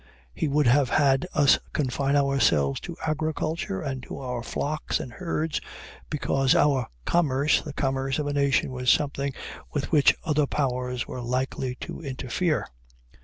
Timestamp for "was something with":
8.71-9.91